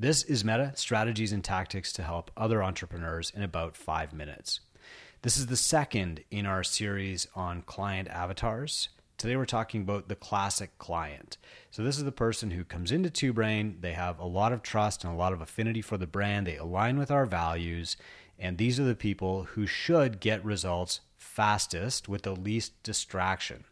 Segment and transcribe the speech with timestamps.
[0.00, 4.60] This is Meta Strategies and Tactics to Help Other Entrepreneurs in About Five Minutes.
[5.22, 8.90] This is the second in our series on client avatars.
[9.16, 11.36] Today we're talking about the classic client.
[11.72, 14.62] So this is the person who comes into Two Brain, they have a lot of
[14.62, 17.96] trust and a lot of affinity for the brand, they align with our values,
[18.38, 23.64] and these are the people who should get results fastest with the least distraction.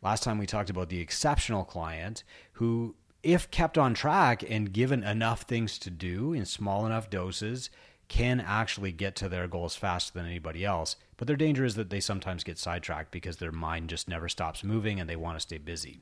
[0.00, 2.22] Last time we talked about the exceptional client
[2.52, 7.70] who if kept on track and given enough things to do in small enough doses,
[8.08, 10.96] can actually get to their goals faster than anybody else.
[11.16, 14.62] But their danger is that they sometimes get sidetracked because their mind just never stops
[14.62, 16.00] moving and they want to stay busy.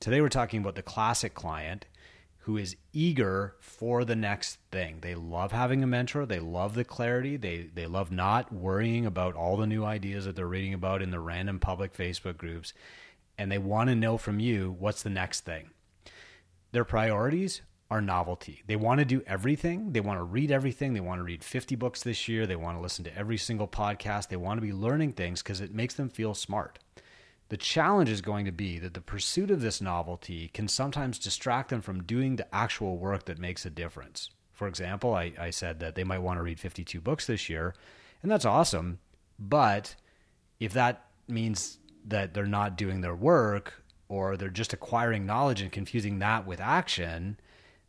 [0.00, 1.86] Today, we're talking about the classic client
[2.38, 4.98] who is eager for the next thing.
[5.00, 9.36] They love having a mentor, they love the clarity, they, they love not worrying about
[9.36, 12.72] all the new ideas that they're reading about in the random public Facebook groups.
[13.38, 15.70] And they want to know from you what's the next thing
[16.72, 18.62] their priorities are novelty.
[18.66, 19.92] They want to do everything.
[19.92, 20.94] They want to read everything.
[20.94, 22.46] They want to read 50 books this year.
[22.46, 24.28] They want to listen to every single podcast.
[24.28, 26.78] They want to be learning things because it makes them feel smart.
[27.50, 31.68] The challenge is going to be that the pursuit of this novelty can sometimes distract
[31.68, 34.30] them from doing the actual work that makes a difference.
[34.54, 37.74] For example, I, I said that they might want to read 52 books this year,
[38.22, 39.00] and that's awesome.
[39.38, 39.96] But
[40.60, 41.76] if that means
[42.06, 43.81] that they're not doing their work,
[44.12, 47.40] or they're just acquiring knowledge and confusing that with action,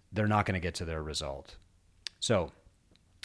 [0.10, 1.58] they're not going to get to their result.
[2.22, 2.54] So,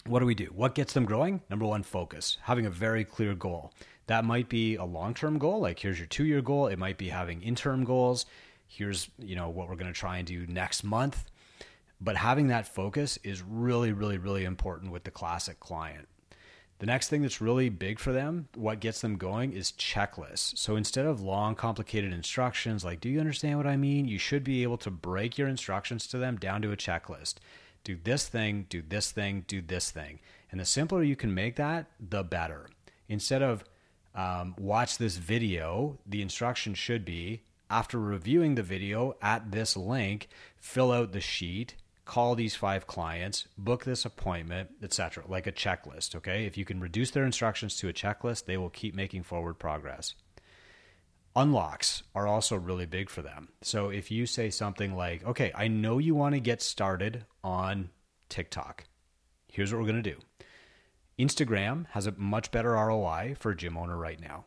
[0.05, 0.47] what do we do?
[0.47, 1.41] What gets them growing?
[1.49, 3.71] Number one, focus, having a very clear goal.
[4.07, 6.67] That might be a long term goal, like here's your two year goal.
[6.67, 8.25] It might be having interim goals.
[8.67, 11.23] Here's you know what we're going to try and do next month.
[12.01, 16.09] But having that focus is really, really, really important with the classic client.
[16.79, 20.57] The next thing that's really big for them, what gets them going, is checklists.
[20.57, 24.07] So instead of long, complicated instructions like, do you understand what I mean?
[24.07, 27.35] You should be able to break your instructions to them down to a checklist.
[27.83, 30.19] Do this thing, do this thing, do this thing.
[30.51, 32.69] And the simpler you can make that, the better.
[33.09, 33.65] Instead of
[34.15, 40.29] um, watch this video, the instruction should be after reviewing the video at this link,
[40.57, 41.75] fill out the sheet
[42.09, 46.47] call these five clients, book this appointment, etc., like a checklist, okay?
[46.47, 50.15] If you can reduce their instructions to a checklist, they will keep making forward progress.
[51.35, 53.49] Unlocks are also really big for them.
[53.61, 57.91] So if you say something like, "Okay, I know you want to get started on
[58.27, 58.85] TikTok.
[59.47, 60.19] Here's what we're going to do."
[61.19, 64.45] Instagram has a much better ROI for a gym owner right now.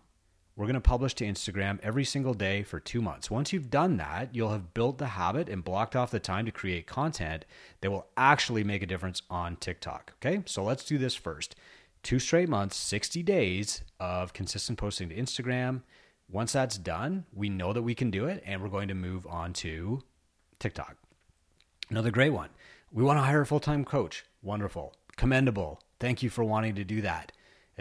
[0.54, 3.30] We're going to publish to Instagram every single day for two months.
[3.30, 6.52] Once you've done that, you'll have built the habit and blocked off the time to
[6.52, 7.46] create content
[7.80, 10.12] that will actually make a difference on TikTok.
[10.18, 11.54] Okay, so let's do this first.
[12.02, 15.82] Two straight months, 60 days of consistent posting to Instagram.
[16.28, 19.26] Once that's done, we know that we can do it and we're going to move
[19.26, 20.02] on to
[20.58, 20.96] TikTok.
[21.88, 22.50] Another great one.
[22.90, 24.24] We want to hire a full time coach.
[24.42, 24.94] Wonderful.
[25.16, 25.80] Commendable.
[25.98, 27.32] Thank you for wanting to do that.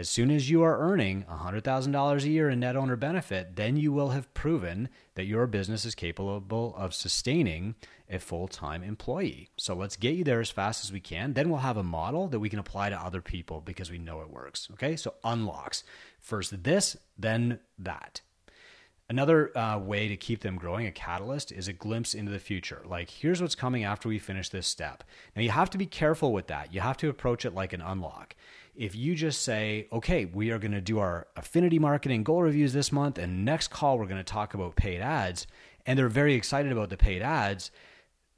[0.02, 3.92] As soon as you are earning $100,000 a year in net owner benefit, then you
[3.92, 7.76] will have proven that your business is capable of sustaining
[8.10, 9.50] a full time employee.
[9.56, 11.34] So let's get you there as fast as we can.
[11.34, 14.22] Then we'll have a model that we can apply to other people because we know
[14.22, 14.66] it works.
[14.72, 15.84] Okay, so unlocks.
[16.18, 18.22] First this, then that.
[19.12, 22.80] Another uh, way to keep them growing, a catalyst, is a glimpse into the future.
[22.86, 25.04] Like, here's what's coming after we finish this step.
[25.36, 26.72] Now, you have to be careful with that.
[26.72, 28.34] You have to approach it like an unlock
[28.74, 32.72] if you just say, okay, we are going to do our affinity marketing goal reviews
[32.72, 35.46] this month, and next call we're going to talk about paid ads,
[35.84, 37.70] and they're very excited about the paid ads,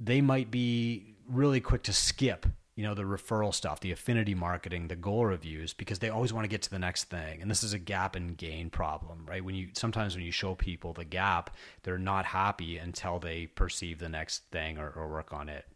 [0.01, 2.47] they might be really quick to skip
[2.77, 6.45] you know the referral stuff the affinity marketing the goal reviews because they always want
[6.45, 9.45] to get to the next thing and this is a gap and gain problem right
[9.45, 13.99] when you sometimes when you show people the gap they're not happy until they perceive
[13.99, 15.67] the next thing or, or work on it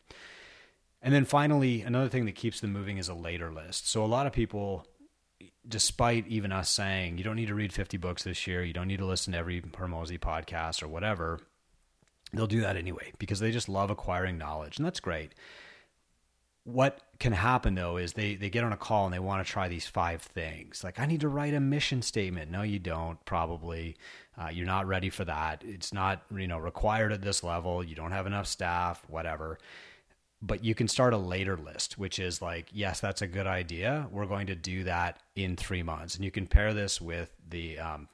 [1.00, 3.88] and then finally, another thing that keeps them moving is a later list.
[3.88, 4.86] So a lot of people,
[5.66, 8.88] despite even us saying you don't need to read 50 books this year, you don't
[8.88, 11.38] need to listen to every Hormozi podcast or whatever,
[12.32, 14.76] they'll do that anyway because they just love acquiring knowledge.
[14.78, 15.32] And that's great.
[16.70, 19.50] What can happen though is they, they get on a call and they want to
[19.50, 20.84] try these five things.
[20.84, 22.50] Like, I need to write a mission statement.
[22.50, 23.96] No, you don't, probably.
[24.36, 25.64] Uh, you're not ready for that.
[25.66, 27.82] It's not, you know, required at this level.
[27.82, 29.58] You don't have enough staff, whatever
[30.40, 34.06] but you can start a later list, which is like, yes, that's a good idea.
[34.10, 37.78] We're going to do that in three months, and you can pair this with the
[37.78, 38.08] um,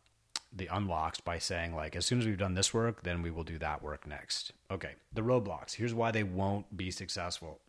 [0.56, 3.42] the unlocks by saying like, as soon as we've done this work, then we will
[3.42, 4.52] do that work next.
[4.70, 5.74] Okay, the roadblocks.
[5.74, 7.60] Here's why they won't be successful.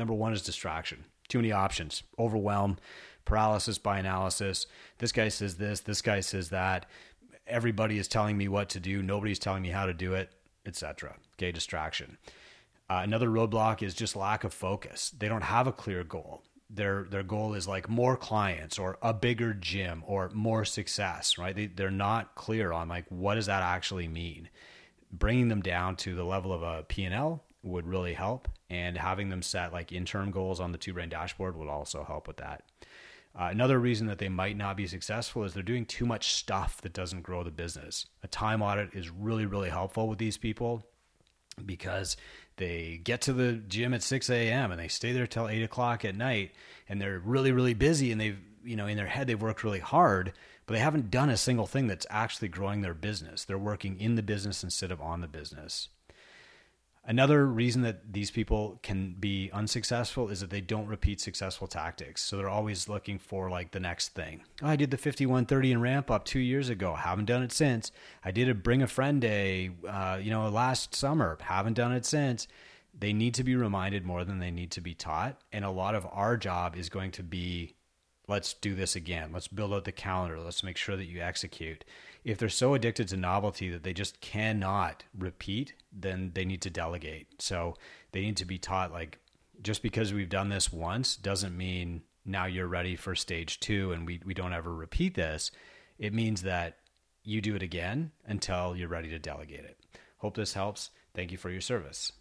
[0.00, 1.04] Number one is distraction.
[1.28, 2.78] Too many options, overwhelm,
[3.26, 4.66] paralysis by analysis.
[4.96, 5.80] This guy says this.
[5.80, 6.86] This guy says that.
[7.46, 9.02] Everybody is telling me what to do.
[9.02, 10.30] Nobody's telling me how to do it,
[10.64, 11.16] etc.
[11.34, 12.16] Okay, distraction
[12.88, 15.10] Uh, another roadblock is just lack of focus.
[15.10, 16.44] They don't have a clear goal.
[16.70, 21.54] Their their goal is like more clients or a bigger gym or more success, right?
[21.54, 24.48] They, they're not clear on like what does that actually mean.
[25.12, 29.42] Bringing them down to the level of a P&L would really help, and having them
[29.42, 32.62] set like interim goals on the two brain dashboard would also help with that.
[33.38, 36.80] Uh, another reason that they might not be successful is they're doing too much stuff
[36.80, 38.06] that doesn't grow the business.
[38.24, 40.84] A time audit is really, really helpful with these people
[41.64, 42.16] because
[42.56, 44.72] they get to the gym at 6 a.m.
[44.72, 46.52] and they stay there till 8 o'clock at night
[46.88, 49.78] and they're really, really busy and they've, you know, in their head, they've worked really
[49.78, 50.32] hard,
[50.66, 53.44] but they haven't done a single thing that's actually growing their business.
[53.44, 55.88] They're working in the business instead of on the business.
[57.04, 62.22] Another reason that these people can be unsuccessful is that they don't repeat successful tactics.
[62.22, 64.42] So they're always looking for like the next thing.
[64.62, 66.94] Oh, I did the 5130 and ramp up two years ago.
[66.94, 67.90] Haven't done it since.
[68.22, 71.38] I did a bring a friend day, uh, you know, last summer.
[71.40, 72.46] Haven't done it since.
[72.98, 75.40] They need to be reminded more than they need to be taught.
[75.52, 77.76] And a lot of our job is going to be
[78.30, 79.30] let's do this again.
[79.32, 80.40] Let's build out the calendar.
[80.40, 81.84] Let's make sure that you execute
[82.24, 86.70] if they're so addicted to novelty that they just cannot repeat, then they need to
[86.70, 87.40] delegate.
[87.40, 87.76] So
[88.12, 89.18] they need to be taught like
[89.62, 94.06] just because we've done this once doesn't mean now you're ready for stage two and
[94.06, 95.50] we, we don't ever repeat this.
[95.98, 96.78] It means that
[97.22, 99.78] you do it again until you're ready to delegate it.
[100.18, 100.90] Hope this helps.
[101.14, 102.12] Thank you for your service.